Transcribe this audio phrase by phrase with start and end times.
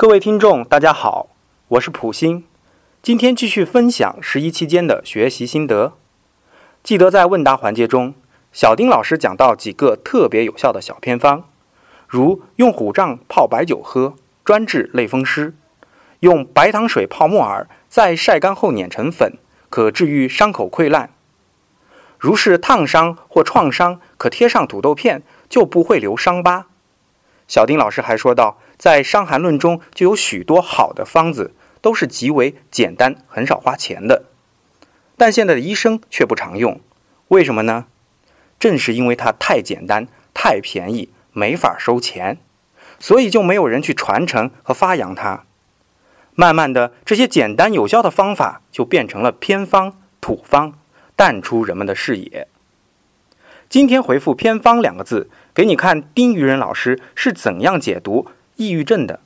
[0.00, 1.28] 各位听众，大家好，
[1.68, 2.44] 我是普星，
[3.02, 5.92] 今天继续分享十一期间的学习心得。
[6.82, 8.14] 记得在问答环节中，
[8.50, 11.42] 小丁老师讲到几个特别有效的小偏方，
[12.08, 15.52] 如用虎杖泡白酒喝，专治类风湿；
[16.20, 19.34] 用白糖水泡木耳，再晒干后碾成粉，
[19.68, 21.10] 可治愈伤口溃烂。
[22.18, 26.68] 如是烫伤或创伤，可贴上土豆片，就不会留伤疤。
[27.50, 34.26] 小丁老师还说到，在《伤寒论》中就有许多好的方子，都是极为简单、很少花钱的。
[35.16, 36.80] 但现在的医生却不常用，
[37.26, 37.86] 为什么呢？
[38.60, 42.38] 正是因为它太简单、太便宜，没法收钱，
[43.00, 45.44] 所以就没有人去传承和发扬它。
[46.36, 50.74] 慢慢的，这些简单有效的方法就变成了偏方、土方，
[51.16, 52.46] 淡出人们的视野。
[53.70, 55.30] 今天回复“偏方”两个字。
[55.54, 59.20] 给你看丁于仁老师是怎样解读抑郁症的。